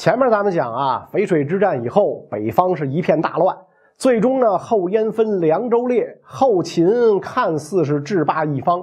[0.00, 3.54] 前面咱们讲啊，淝水之战以后，北方是一片大乱，
[3.98, 8.82] 最终呢，后燕分，凉州列，后秦看似是制霸一方。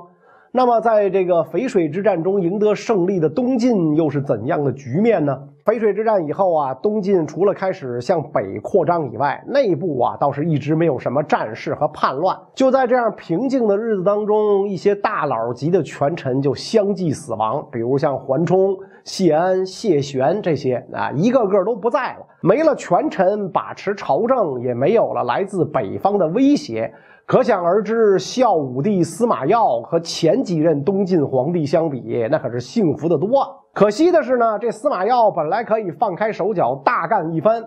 [0.51, 5.35] 那么，在这个淝水之战中赢得胜利的东晋又是怎样的局面呢？
[5.67, 12.33] 淝水之战以后啊，东晋除了开始向北扩张以外，内部啊倒是一直没有什么战事和叛乱。
[12.55, 22.25] 就在这样平静的日子当中，一些大佬级的权臣就相继死亡，比如像桓冲、谢安、谢玄这些啊，一个个都不在了。
[22.41, 26.89] 没了权臣把持朝政，也没有了来自北方的威胁。
[27.25, 33.27] 可想而知，孝武帝司马曜和前几任东晋皇帝相比，那可是幸福的多。
[33.77, 37.63] 可惜的是呢，这司马曜本来可以放开手脚大干一番，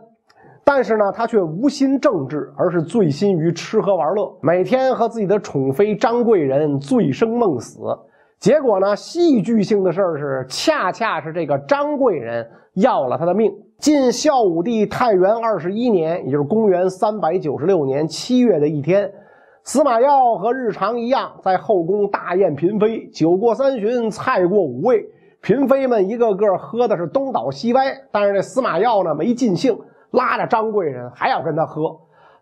[0.65, 7.79] 但是呢，他却无心政治，而是醉心于吃喝玩乐，每天和自己的宠妃张贵人醉生梦死。
[8.41, 12.45] 结果呢，戏剧性的事儿是，恰恰是这个张贵人
[12.75, 13.49] 要了他的命。
[13.79, 19.09] 晋孝武帝太元二十一年，也就是公元三百九十六年七月的一天，
[19.63, 25.07] 司马曜和日常一样，在后宫大宴嫔妃，酒过三巡，菜过五味。
[25.43, 29.79] 嫔妃们一个个喝的是东倒西歪，但是这司马曜呢没尽兴，
[30.11, 31.99] 拉着张贵人还要跟他喝。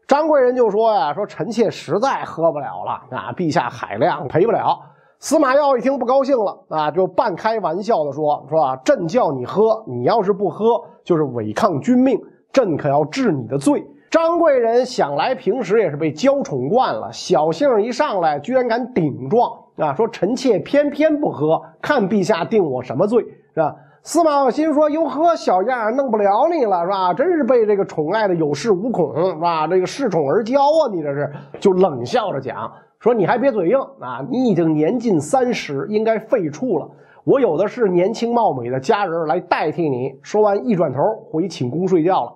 [0.07, 4.79] 张贵人就说呀：“说臣妾实在喝不了了啊，陛下海量赔不了。”
[5.21, 12.19] 司马曜一听不高兴了啊，就半开玩笑的说：“说啊朕叫你喝，你要是不喝，就是违抗君命，
[12.53, 19.51] 朕可要治你的罪。”张贵人想来平时也是被娇宠惯了，小性一上来居然敢顶撞。
[19.77, 23.23] 啊，说臣妾偏偏不喝，看陛下定我什么罪，
[23.55, 23.77] 是吧？
[24.03, 27.13] 司马曜心说：“哟呵，小样儿弄不了你了，是吧？
[27.15, 29.67] 真是被这个宠爱的有恃无恐，是吧？
[29.67, 30.91] 这个恃宠而骄啊！
[30.93, 31.31] 你这是。”
[31.61, 34.25] 就冷笑着讲说：“你还别嘴硬啊！
[34.31, 36.91] 你已经年近三十，应该废黜了。
[37.25, 42.33] 我有的是年轻貌美的佳人来代替你。”说完，一转头回寝宫睡觉了。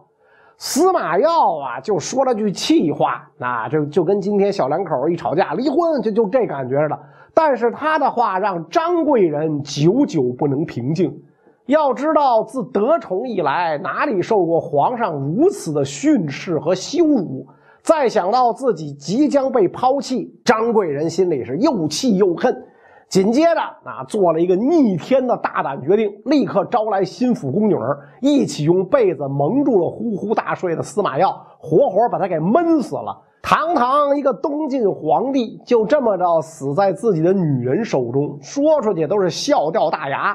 [0.65, 6.97] 司马曜啊，就说了句气话，那就就跟今天小两口一吵架离婚，就就这感觉似的。
[7.35, 11.13] 但是他的话让张贵人久久不能平静。
[11.67, 17.45] 要知道，自得宠以来，哪里受过皇上如此的训斥和羞辱？
[17.83, 22.57] 再想到自己即将被抛弃，张贵人心里是又气又恨。
[23.13, 27.77] 紧接着啊，做了一个逆天的大胆决定，立刻招来心腹宫女
[28.23, 33.15] 一起用被子蒙住了呼呼大睡的司马曜，活活把他给闷死了。
[33.43, 40.35] 堂堂一个东晋皇帝，就这么着死在自己的女人手中，说出去都是笑掉大牙。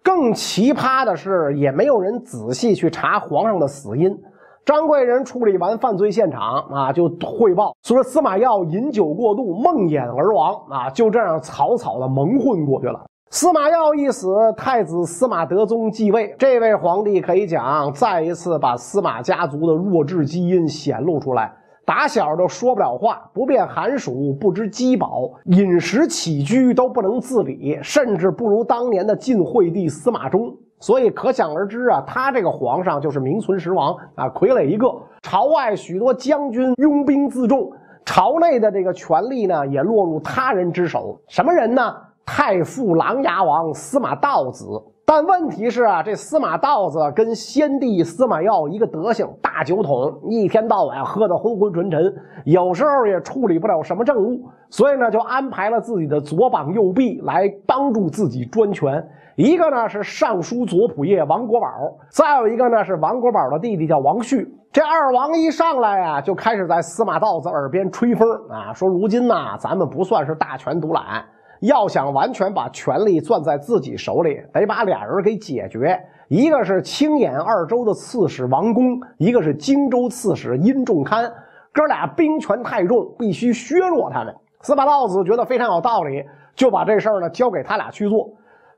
[0.00, 4.16] 更奇葩的是，也没有人仔细去查皇上的死因。
[4.64, 13.04] 张贵人处理完犯罪现场啊，就汇报说司马曜饮酒过度，梦魇而亡啊，就这样草草的蒙混过去了。
[13.30, 21.52] 司马曜一死，太子司马德宗继位，这位皇帝可以讲再一次把司马家族的弱智基因显露出来。
[21.84, 30.54] 打小就说不了话，不辨寒暑，不知饥饱，饮食起居都不能自理，甚至不如当年的晋惠帝司马衷。
[30.82, 34.92] 所以可想而知啊，他这个皇上就是名存实亡啊，傀儡一个。
[35.22, 37.70] 朝外许多将军拥兵自重，
[38.04, 41.20] 朝内的这个权力呢，也落入他人之手。
[41.28, 41.94] 什么人呢？
[42.26, 44.66] 太傅琅琊王司马道子。
[45.14, 52.14] 但问题是啊，这司马道子跟先帝司马曜一个德行，大酒桶，一天到晚喝得昏昏沉沉，
[52.46, 59.06] 有时候也处理不了什么政务，所以呢，就安排了自己的左膀右臂来帮助自己专权。
[59.36, 61.68] 一个呢是尚书左仆射王国宝，
[62.08, 64.50] 再有一个呢是王国宝的弟弟叫王旭。
[64.72, 71.22] 这二王一上来啊，就开始在司马道子耳边吹风啊，说如今呐，咱们不算是大权独揽。
[71.62, 75.96] 要想完全把权力攥在自己手里，得把俩人给解决。
[76.26, 81.32] 一个是青眼二州的刺史王公，一个是荆州刺史殷仲堪。
[81.72, 84.34] 哥俩兵权太重，必须削弱他们。
[84.60, 86.24] 司马道子觉得非常有道理，
[86.56, 88.28] 就把这事儿呢交给他俩去做。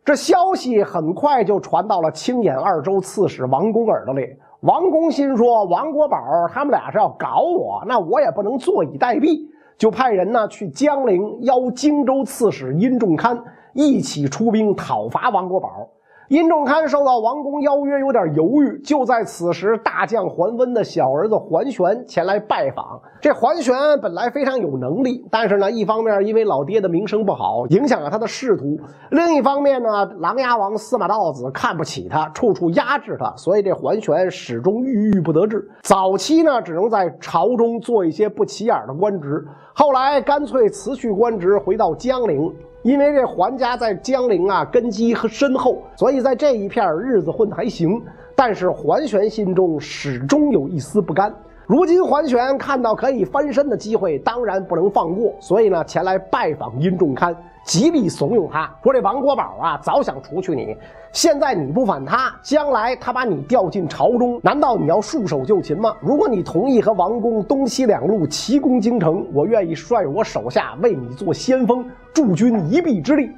[0.05, 4.37] 这消息很快就传到了青眼二州刺史王公耳朵里。
[4.61, 6.19] 王公心说：王国宝
[6.53, 9.54] 他们俩是要搞我，那我也不能坐以待毙。
[9.77, 13.43] 就派人呢去江陵邀荆州刺史殷仲堪
[13.73, 15.89] 一起出兵讨伐王国宝。
[16.29, 18.81] 殷仲堪受到王公邀约，有点犹豫。
[18.83, 22.99] 就在此时，大将桓温的小儿子桓玄前来拜访。
[23.21, 28.77] 这桓玄本来非常有能力，但是呢，一方面因为老爹的名声不好，影响了他的仕途；
[29.11, 35.69] 另一方面呢，琅琊王司马道子看不起他，处处压制他，所以这桓玄始终郁郁不得志。
[35.83, 42.51] 早期呢，只能在朝中做一些不起眼的官职，后来干脆辞去官职，回到江陵。
[42.85, 48.01] 因为这桓家在江陵啊根基和深厚，所以在这一片日子混得还行。
[48.37, 51.35] 但是桓玄心中始终有一丝不甘。
[51.67, 57.35] 如今桓玄看到可以翻身的机会，当然不能放过，所以呢，前来拜访殷仲堪，
[57.65, 60.77] 极力怂恿他说：“这王国宝啊，早想除去你，
[61.11, 65.97] 现在你不反他，将来他把你调进朝中，难道你要束手就擒吗？
[66.03, 71.83] 如果你同意和王公东西两路齐攻京城，我愿意率我手下为你做先锋，
[72.13, 73.31] 助君一臂之力。”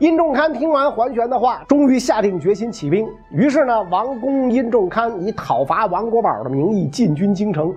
[0.00, 3.06] 殷仲堪听完桓玄的话，终于下定决心起兵。
[3.30, 7.70] 于是呢，王公殷仲堪以讨伐王国宝的名义进军京城。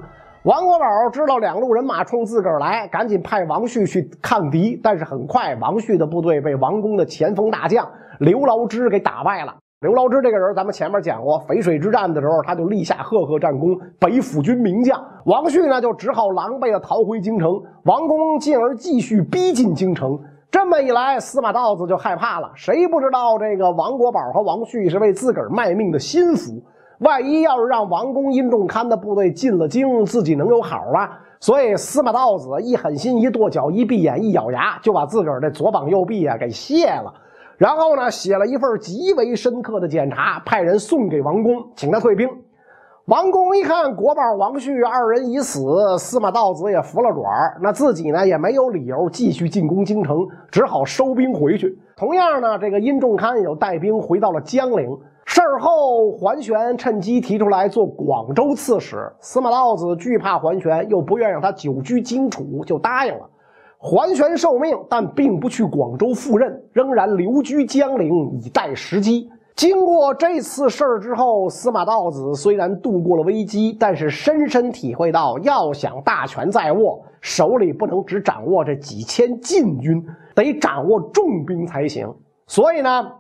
[0.44, 4.80] 王国宝知道两路人马冲自个儿来，赶紧派王旭去抗敌。
[4.82, 7.86] 但是很快，王旭的部队被王公的前锋大将
[8.20, 9.54] 刘牢之给打败了。
[9.82, 14.98] 刘牢之这个人，咱们前面讲过，淝水之战的时候，他就立下赫赫战功，北府军名将。
[15.26, 17.62] 王旭呢，就只好狼狈的逃回京城。
[17.84, 20.18] 王公进而继续逼近京城。
[20.54, 22.52] 这么一来，司马道子就害怕了。
[22.54, 26.62] 谁不知道这个王国宝和王旭是为自个儿卖命的心腹？
[27.00, 31.10] 万一要是让王公殷仲堪的部队进了京，自己能有好啊？
[31.40, 37.12] 所以司马道子一狠心，一跺脚，一闭眼，一咬牙，就把自个儿的左膀右臂啊给卸了。
[37.58, 42.30] 然后呢，写了一份极为深刻的检查，派人送给王公，请他退兵。
[43.08, 45.60] 王公一看国宝王旭二人已死，
[46.00, 51.78] 司马道子也服了软，那自己呢也没有理由继续进攻京城，只好收兵回去。
[51.98, 54.98] 同样呢，这个殷仲堪也带兵回到了江陵。
[55.26, 63.30] 事后，桓玄趁机提出来做广州刺史，司马道子惧怕桓玄，又不愿让他久居荆楚，就答应了。
[63.80, 69.30] 桓玄受命，但并不去广州赴任，仍然留居江陵以待时机。
[69.56, 80.04] 经过这次事儿之后，司马道子虽然度过了危机，但是深深体会到，要想大权在握，手里不能只掌握这几千禁军，
[80.34, 82.12] 得掌握重兵才行。
[82.48, 83.12] 所以呢，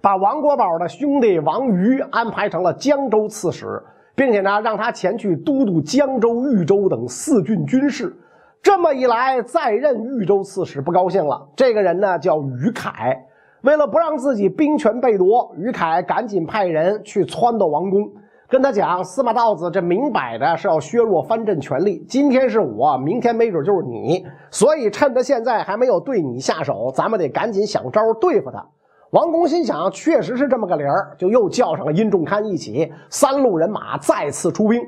[0.00, 3.80] 把王国宝的兄弟王瑜安排成了江州刺史，
[4.16, 8.12] 并且呢，让他前去都督江州、豫州等四郡军事。
[8.60, 11.48] 这么一来，再任豫州刺史不高兴了。
[11.54, 13.26] 这个人呢，叫于凯。
[13.62, 18.10] 为了不让自己兵权被夺，于凯赶紧派人去撺掇王公，
[18.48, 28.66] 跟他讲：司马道子这明摆着是要削弱藩镇权力，今天是我，明天没准就是你，所以趁着现在还没有对你下手，咱们得赶紧想招对付他。
[29.10, 34.82] 王公心想，确实是这么个理儿，就又叫上了殷仲堪一起，三路人马再次出兵。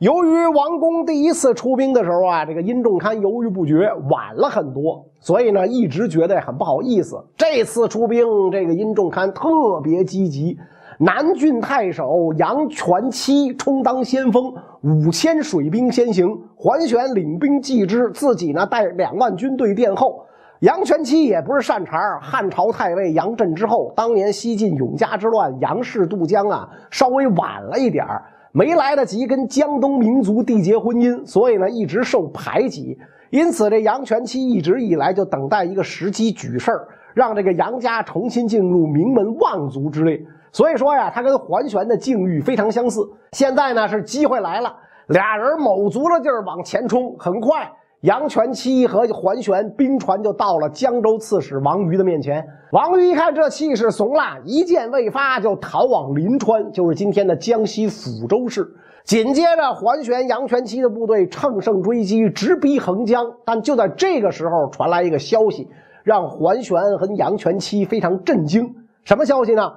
[0.00, 7.24] 由于王公第一次出兵的时候啊，这个殷仲堪犹豫不决，晚了很多，所以呢，一直觉得很不好意思。
[7.36, 10.58] 这次出兵，这个殷仲堪特别积极。
[10.98, 14.52] 南郡太守杨全期充当先锋，
[14.82, 20.26] 五千水兵先行，桓玄领兵继之，自己呢带两万军队殿后。
[20.58, 28.24] 杨全期也不是善茬，汉朝太尉杨震之后，当年西晋永嘉之乱，杨氏渡江啊，稍微晚了一点儿。
[28.52, 32.98] 没来得及跟江东民族缔结婚姻，所以呢一直受排挤。
[33.32, 40.20] 因此，这杨全期一直以来就等待一个时机举事儿，让这个杨家重新进入名门望族之列。
[40.52, 43.00] 所以说呀，他跟桓玄的境遇非常相似。
[43.32, 44.76] 现在呢是机会来了，
[45.06, 47.72] 俩人卯足了劲儿往前冲，很快。
[48.02, 52.46] 杨全期和桓玄兵船就到了江州刺史王瑜的面前。
[52.72, 58.68] 王瑜一看这气势怂了，一箭未发就逃往临川，就是今天的江西抚州市。
[59.04, 63.26] 紧接着，桓玄、杨全七的部队乘胜追击，直逼横江。
[63.44, 65.68] 但就在这个时候，传来一个消息，
[66.04, 68.74] 让桓玄和杨全七非常震惊。
[69.04, 69.72] 什么消息呢？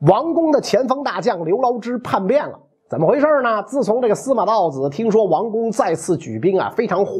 [0.00, 2.58] 王宫的前锋大将刘牢之叛变了。
[2.88, 3.62] 怎么回事呢？
[3.64, 7.16] 自从这个司马道子听说王公再次举兵啊，非常慌。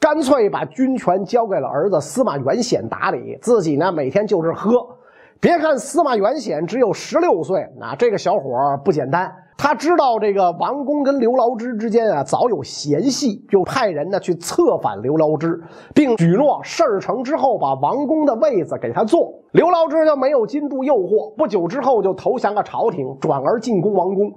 [0.00, 4.86] 干脆把军权交给了儿子司马元显打理，自己呢每天就是喝。
[5.40, 8.50] 别看司马元显只有十六岁，那这个小伙
[8.84, 9.32] 不简单。
[9.60, 15.60] 他知道这个王公跟刘牢之之间啊早有嫌隙，就派人呢去策反刘牢之，
[15.92, 19.34] 并许诺事儿成之后把王公的位子给他坐。
[19.50, 24.32] 刘牢之就没有禁住诱惑，不久之后就投降了朝廷，转而进攻王公。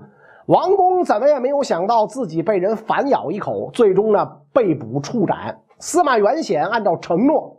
[0.48, 5.56] 王公怎么也没有想到自己被人反咬一口，最终呢被捕处斩。
[5.78, 7.58] 司马元显按照承诺，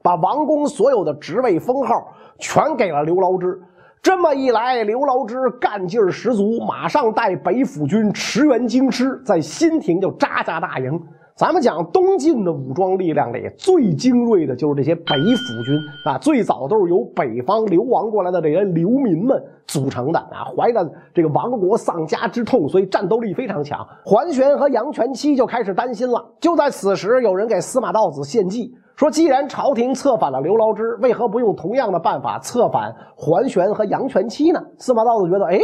[0.00, 2.06] 把王公所有的职位封号
[2.38, 3.60] 全给了刘牢之。
[4.04, 11.00] 这么一来，刘牢之干劲儿十足，马上带北府军驰援京师，在新亭就扎下大营。
[11.34, 23.88] 咱们讲东晋的武装力量里最精锐的就是这些北府军啊，最早都是由北方流亡过来的这些流民们组成的啊，怀着这个亡国丧家之痛，所以战斗力非常强。
[24.04, 26.22] 桓玄和杨全七就开始担心了。
[26.40, 34.60] 就在此时，有人给司马道子献计，说既然朝廷策反了刘牢之，为何不用同样的办法策反桓玄和杨全期呢？
[34.78, 35.58] 司马道子觉得，哎，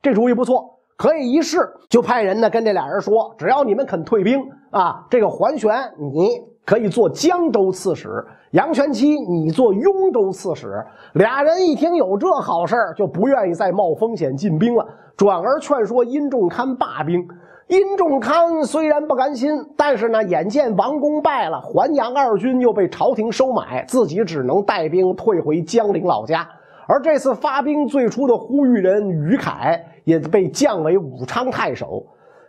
[0.00, 1.58] 这主意不错，可以一试。
[1.90, 5.70] 就派人呢跟这俩人说，只要你们肯退兵啊，这个桓玄
[6.14, 8.08] 你可以做江州刺史，
[8.52, 10.82] 杨全期你做雍州刺史。
[11.12, 14.86] 俩人一听有这好事就不愿意再冒风险进兵了，
[15.18, 17.28] 转而劝说殷仲堪罢兵。
[17.70, 26.44] 殷仲堪虽然不甘心，但是呢，眼见王公败了，淮阳二军又被朝廷收买，自己只能带兵退回江陵老家。
[26.88, 32.04] 而这次发兵最初的呼吁人于凯也被降为武昌太守。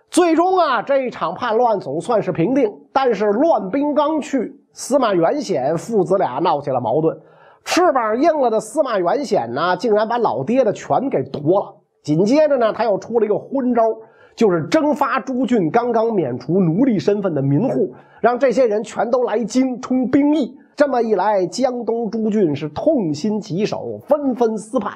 [0.09, 2.67] 最终啊，这一场叛乱总算是平定。
[2.91, 7.15] 但是乱兵刚去，司马元显父子俩闹起了矛盾。
[7.63, 11.75] 翅膀硬了的司马元显呢，竟然把老爹的权给夺了。
[12.01, 13.83] 紧接着呢，他又出了一个昏招。
[14.35, 20.57] 就是征发朱俊刚刚免除奴隶身份的民户，让这些人全都来京充兵役。
[20.75, 24.93] 这么一来，江东诸郡是痛心疾首，纷纷私叛。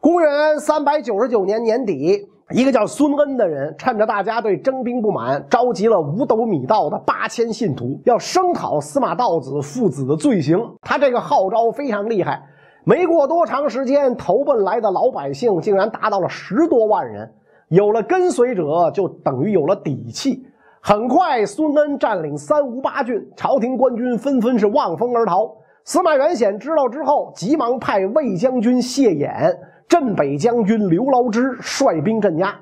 [0.00, 10.58] 公元三百九十九年年底，一个叫孙恩的人，趁着大家对征兵不满，召集了五斗米道的八千信徒，要声讨司马道子父子的罪行。
[10.82, 12.42] 他这个号召非常厉害，
[12.84, 17.32] 没过多长时间，投奔来的老百姓竟然达到了十多万人。
[17.72, 20.44] 有了跟随者，就等于有了底气。
[20.82, 25.50] 很快，孙恩占领三吴八郡，朝廷官军纷纷是望风而逃。
[25.82, 29.56] 司马元显知道之后，急忙派魏将军谢衍、
[29.88, 32.54] 镇北将军刘牢之率兵镇压。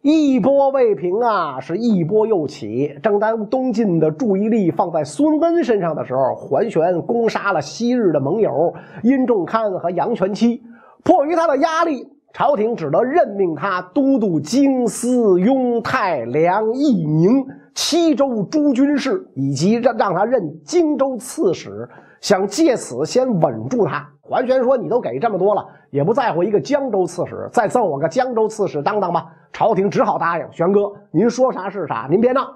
[0.00, 2.98] 一波未平啊，是一波又起。
[3.02, 10.62] 正当东晋的注意力放在孙恩身上的时候，桓玄攻杀了昔日的盟友殷仲堪和杨全期。
[11.04, 12.08] 迫于他的压力。
[12.32, 15.08] 朝廷只得任命他都督京师、
[15.40, 17.44] 雍太、梁、义、宁
[17.74, 21.88] 七州诸军事，以及让让他任荆州刺史，
[22.20, 24.08] 想借此先稳住他。
[24.20, 30.46] 桓玄说：“你都给这么多了，也不在乎一个江州刺史，再赠我个江州刺史当当吧。”朝廷只好答应。
[30.52, 32.48] 玄哥，您说啥是啥，您别闹。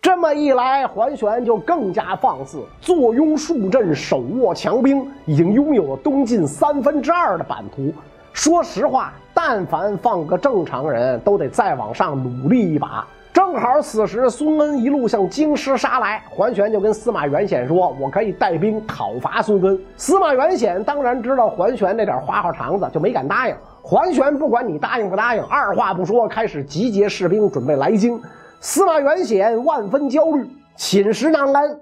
[0.00, 7.92] 这么一来，桓玄就更加放肆，坐拥数镇，手握强兵，已经拥有了东晋三分之二的版图。
[8.38, 13.04] 说实话，但凡放个正常人，都得再往上努力一把。
[13.32, 23.56] 正好此时，孙恩一路向京师杀来，桓玄就跟司马元显说：“我可以带兵讨伐孙恩。”司马元显当然知道桓玄那点花花肠子，就没敢答应。
[23.82, 28.22] 桓玄不管你答应不答应，二话不说，开始集结士兵，准备来京。
[28.60, 31.80] 司马元显万分焦虑，寝食难安。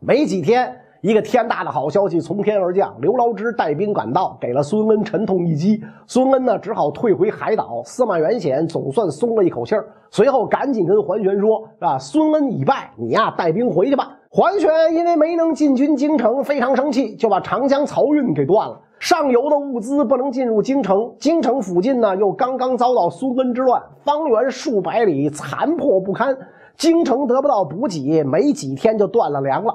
[0.00, 0.76] 没几天。
[1.00, 5.80] 一个天大的好消息从天而降，刘牢之带兵赶到，给了孙恩沉痛一击。
[6.08, 7.80] 孙恩呢，只好退回海岛。
[7.84, 21.14] 司马元显总算松了一口气儿，随后赶紧跟桓玄说：“啊，孙恩已败，你呀带兵回去吧。”桓玄因为没能进军京城，非常生气，就把长江漕运给断了，上游的物资不能进入京城。
[21.20, 26.36] 京城附近呢，又刚刚遭到孙恩之乱，方圆数百里残破不堪，
[26.76, 29.72] 京城得不到补给，没几天就断了粮了。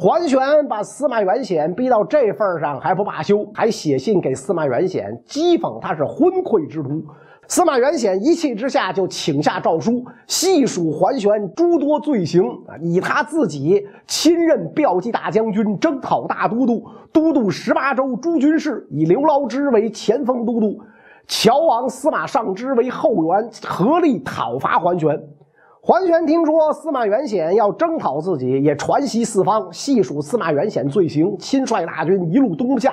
[0.00, 0.38] 桓玄
[0.68, 7.02] 把司马元显逼到这份上还不罢休，还写信给司马元显讥讽他是昏聩之徒。
[7.48, 12.44] 司马元显一气之下就请下诏书，细数桓玄诸多罪行，
[12.80, 16.80] 以他自己亲任骠骑大将军、征讨大都督、
[17.12, 20.78] 都督十八州诸军事，以刘牢之为前锋都督，
[21.26, 25.20] 乔王司马尚之为后援，合力讨伐桓玄。
[25.80, 32.92] 桓玄听说司马元显要征讨自己，也传檄四方，细数司马元显罪行，亲率大军一路东下。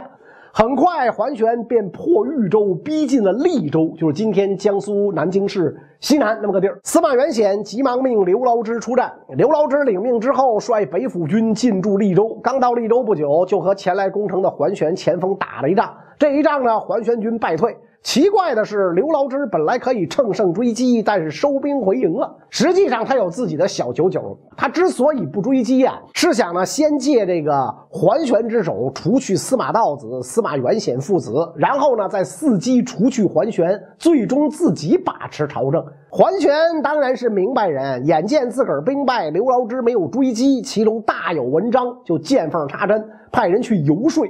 [0.54, 6.80] 很快，桓玄便破豫州，逼近了利州，就是今天江苏南京市西南那么个地儿。
[6.84, 9.12] 司马元显急忙命刘牢之出战。
[9.30, 12.40] 刘牢之领命之后，率北府军进驻利州。
[12.42, 15.92] 刚到利州不久，就和前来攻城的桓玄前锋打了一仗。
[16.20, 17.76] 这一仗呢，桓玄军败退。
[18.06, 22.38] 奇怪的是，刘牢之本来可以乘胜追击，但是收兵回营了。
[22.52, 24.38] 实际上，他有自己的小九九。
[24.56, 27.52] 他之所以不追击啊，是想呢先借这个
[27.90, 35.84] 桓玄之手除去司马道子、司马元显父子，然后呢再伺机除去桓玄，最终自己把持朝政。
[36.12, 44.24] 桓玄当然是明白人，眼见自个儿兵败，刘牢之没有追击，其中大有文章，就见缝插针，派人去游说。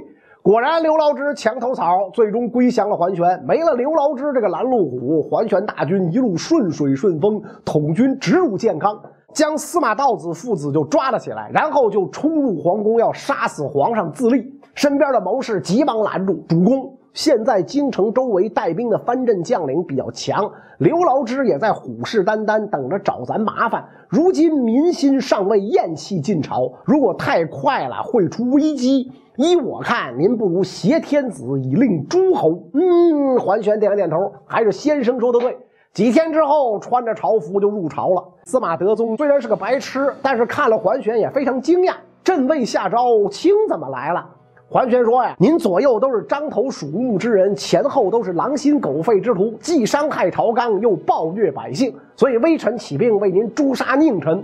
[0.46, 3.26] 果然，刘牢之墙头草，最终归降了桓玄。
[3.48, 8.96] 没了刘牢之这个拦路虎，桓玄大军一路顺水顺风，统军直入建康，
[9.34, 14.46] 将司马道子父子就抓了起来，然后就冲入皇宫，要杀死皇上自立。
[14.76, 20.48] 身边的谋士急忙拦住，主公，现在京城周围带兵的藩镇将领比较强，
[20.78, 23.84] 刘牢之也在虎视眈眈，等着找咱麻烦。
[24.10, 29.12] 如今民心尚未厌弃晋朝，如果太快了，会出危机。
[29.38, 32.64] 依我看，您不如挟天子以令诸侯。
[32.74, 35.58] 嗯，桓玄点了点头，还是先生说的对。
[35.94, 38.24] 几天之后，穿着朝服就入朝了。
[38.46, 41.94] 司马德宗虽然是个白痴，但是看了桓玄也非常惊讶。
[42.24, 44.26] 朕未下诏，卿怎么来了？
[44.68, 54.44] 桓玄说呀：“您左右都是獐头鼠目之人，前后都是狼心狗肺之徒，既伤害朝纲，又暴虐百姓，所以微臣起兵为您诛杀佞臣。”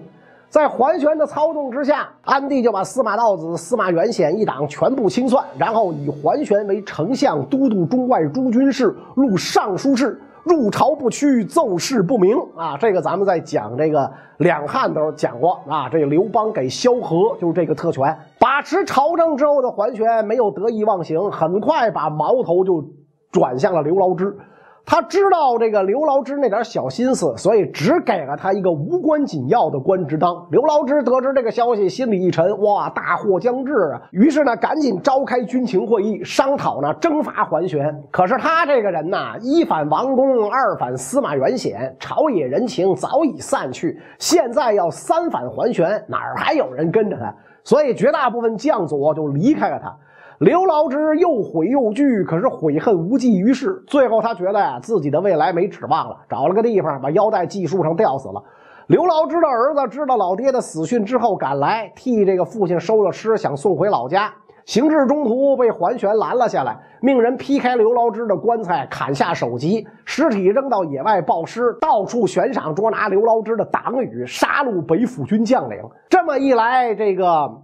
[0.52, 10.22] 在桓玄的操纵之下，安帝就把司马道子、司马元显一党全部清算，然后以桓玄为丞相、都督中外诸军事、录尚书事。
[10.44, 12.76] 入朝不趋，奏事不明啊！
[12.76, 15.88] 这个咱们在讲这个两汉的时候讲过啊。
[15.88, 22.84] 这刘邦给萧何就是这个特权，把持朝政之后的桓玄没有得意忘形，很快把矛头就
[23.32, 24.36] 转向了刘牢之。
[24.86, 30.46] 他知道这个刘牢之那点小心思，所以只给了他一个无关紧要的官职当。
[30.52, 34.02] 刘牢之得知这个消息，心里一沉，哇，大祸将至啊！
[34.12, 38.04] 于是呢，赶紧召开军情会议，商讨呢征伐桓玄。
[38.12, 47.34] 可是他这个人呐，一反王公，二反司马元显，朝野人情早已散去，现在要三反桓玄，哪儿还有人跟着他？
[47.64, 49.96] 所以绝大部分将佐就离开了他。
[50.42, 53.84] 刘牢之又悔又惧，可是悔恨无济于事。
[53.86, 58.42] 最后他觉得呀，自己的未来没指望了，找了个地方把腰带系树上吊死了。
[58.88, 64.34] 刘牢之的儿子知道老爹的死讯之后赶来，替这个父亲收了尸，想送回老家。
[64.66, 75.78] 行至中途被桓玄拦了下来，命人劈开刘牢之的棺材，砍下首级，尸体扔到野外暴尸，到处悬赏捉拿刘牢之的党羽，杀戮北府军将领。
[76.10, 77.62] 这么一来，这个。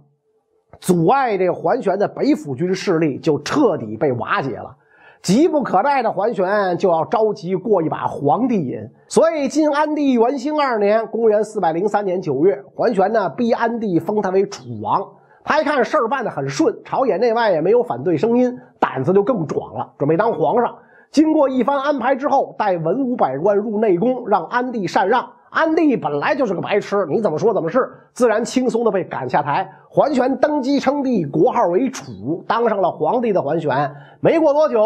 [0.80, 4.76] 阻碍这个桓玄的北府军势力就彻底被瓦解了，
[5.22, 15.04] 急不可待的桓玄就要着急过一把皇帝瘾，所以晋安帝元兴二年（公元403年九月），桓玄呢逼安帝封他为楚王。
[15.44, 20.76] 他一看事儿办得很顺，朝野内外也没有反对声音，胆子就更壮了，准备当皇上。
[21.10, 25.26] 经过一番安排之后，带文武百官入内宫，让安帝禅让。
[25.50, 29.68] 安帝本来就是个白痴，你怎么说怎么是，自然轻松的被赶下台。
[29.88, 34.84] 桓玄登基称帝，国号为楚，当上了皇帝的桓玄，没过多久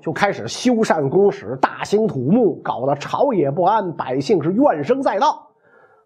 [0.00, 5.48] 就开始修缮宫室，大兴土木，搞得朝野不安，百姓是怨声载道。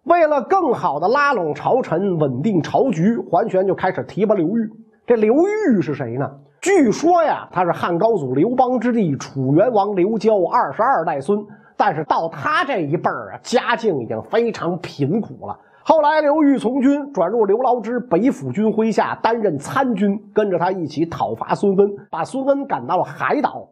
[0.05, 4.67] 为了更好的拉拢朝臣，稳定朝局，桓玄就开始提拔刘裕。
[5.05, 6.27] 这刘裕是谁呢？
[6.59, 11.39] 据说呀，他是汉高祖刘邦之弟，楚元王刘交二十二代孙。
[11.83, 15.59] 但是到他这一辈儿啊，家境已经非常贫苦了。
[15.83, 23.67] 后来刘裕从军转入刘牢之北府军麾下，担任参军，跟着他一起讨伐孙恩，把孙恩赶到了海岛。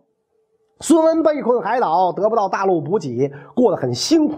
[0.80, 4.38] 孙恩被困海岛，得不到大陆补给，过得很辛苦。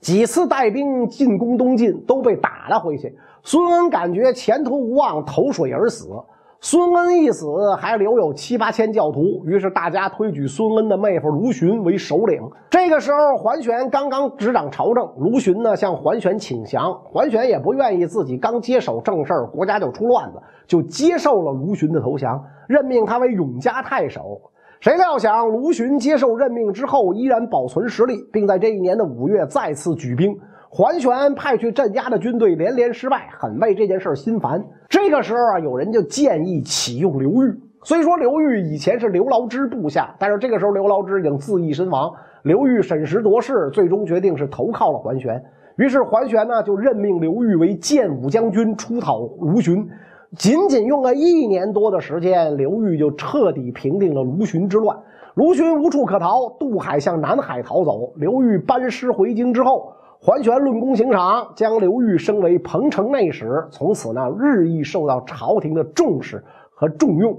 [0.00, 3.18] 几次带兵进攻东晋，都被打了回去。
[3.42, 6.10] 孙恩感觉前途无望，投水而死。
[6.60, 7.46] 孙恩一死，
[7.78, 12.42] 还留有七八千教徒，于是大家推举孙恩的妹夫卢循为首领。
[12.68, 24.40] 这个时候，桓玄刚刚执掌朝政，卢循呢向桓玄请降，桓玄也不愿意自己刚接手正事儿，国家就出乱子，就接受了卢循的投降，任命他为永嘉太守。
[24.80, 30.36] 谁料想，卢循接受任命之后，依然保存实力，并在这一年的五月再次举兵。
[30.70, 34.62] 桓玄派去镇压的军队连连失败，很为这件事心烦。
[34.90, 37.58] 这个时候啊，有人就建议启用刘裕。
[37.84, 42.12] 虽说刘裕以前是刘牢之部下，但是这个时候刘牢之已经自缢身亡。
[42.42, 45.42] 刘裕审时度势，最终决定是投靠了桓玄。
[45.76, 49.88] 于是桓玄呢，就任命刘裕为建武将军，出讨卢循。
[50.36, 54.94] 仅仅用了一年多的时间，刘裕就彻底平定了卢循之乱。
[55.34, 58.12] 卢循无处可逃，渡海向南海逃走。
[58.16, 59.94] 刘裕班师回京之后。
[60.20, 66.42] 桓玄论功行赏，将刘裕升为彭城内史，从此呢，日益受到朝廷的重视
[66.74, 67.38] 和重用。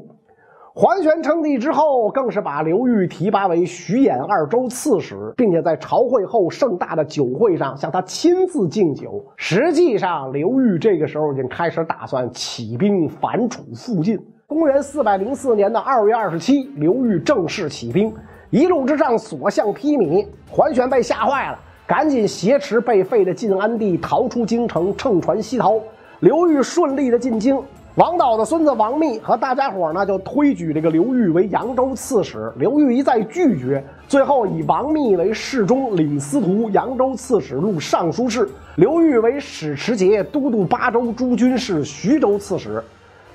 [0.74, 9.22] 桓玄称帝之后，更是把刘裕提拔为徐兖二州刺史，并且在朝会后盛大的酒会上向他亲自敬酒。
[9.36, 14.18] 实际上，刘裕这个时候已经开始打算起兵反楚复晋。
[14.48, 18.14] 公元四百零四年的二月二十七，刘裕正式起兵，
[18.50, 21.60] 一路之上所向披靡，桓玄被吓坏了。
[21.90, 25.74] 赶紧挟持被废的晋安帝逃出京城，乘船西逃。
[26.20, 27.60] 刘裕顺利的进京，
[27.96, 32.54] 王导的孙子王密和大家伙呢就推举这个刘裕为扬州刺史。
[32.58, 38.44] 刘裕一再拒绝，最后以王密为侍中、领司徒、扬州刺史、录尚书事；
[38.76, 42.84] 刘裕为史持节、都督巴州诸军事、徐州刺史。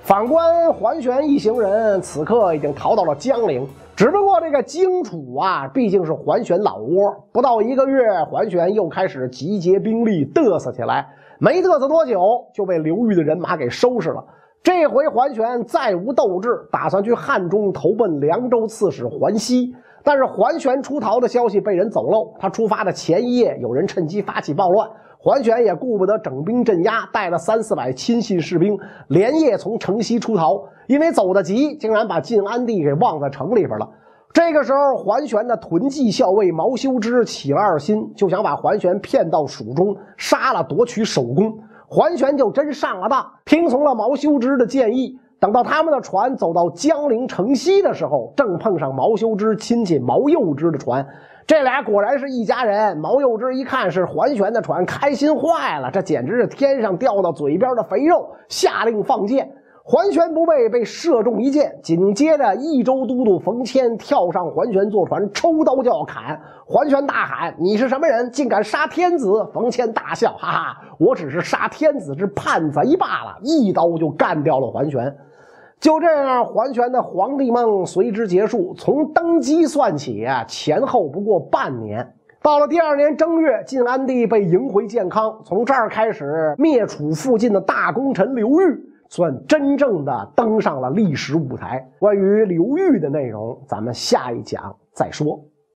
[0.05, 3.67] 反观桓玄一行人，此刻已经逃到了江陵。
[3.97, 11.07] 只不过这个荆楚啊，毕竟是桓玄老窝，不到一个月，桓玄又开始集结兵力嘚瑟起来。
[11.39, 12.19] 没嘚瑟多久，
[12.53, 14.25] 就被刘裕的人马给收拾了。
[14.65, 19.73] 这回桓玄再无斗志，打算去汉中投奔凉州刺史桓熙。
[20.03, 24.91] 但是桓玄出逃的消息被人走漏，他出发的前一夜，有人趁机发起暴乱。
[25.25, 30.63] 桓玄也顾不得整兵镇压，带了三四百亲信士兵，连夜从城西出逃。
[30.87, 33.89] 因为走得急，竟然把晋安帝给忘在城里边了。
[34.35, 41.59] 这个时候，桓玄的屯骑校尉毛修之起了二心，就想把桓玄骗到蜀中，杀了夺取首功。
[41.89, 45.19] 桓玄就真上了当，听从了毛修之的建议。
[45.41, 51.07] 等到他们的船走到江陵城西的时候，正碰上毛修之亲戚毛幼之的船。
[51.47, 52.97] 这俩果然是一家人。
[52.97, 59.51] 毛幼之一看是桓玄的船，开心坏了，这简直是天上掉到嘴边的肥肉，下令放箭。
[59.87, 61.79] 桓玄不备，被射中一箭。
[61.83, 66.41] 紧接着，益州都督冯谦跳上桓玄坐船，抽刀就要砍。
[66.65, 68.31] 桓玄大喊：“你是什么人？
[68.31, 75.15] 竟敢杀天子！”冯谦大笑：“哈哈，我只是杀天子之叛贼罢了。”一刀就干掉了桓玄。
[75.85, 78.73] 就这样，桓玄的皇帝梦随之结束。
[78.79, 82.15] 从登基算起啊，前后不过半年。
[82.41, 85.39] 到了第二年正月，晋安帝被迎回建康。
[85.45, 91.87] 从这儿开始，灭楚附近的大功臣刘裕算真正的登上了历史舞台。
[91.99, 95.39] 关于刘裕的内容，咱们下一讲再说。